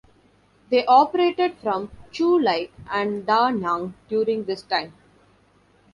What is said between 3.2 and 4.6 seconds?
Da Nang during